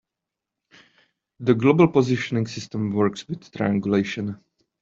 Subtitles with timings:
[1.41, 4.43] The global positioning system works with triangulation.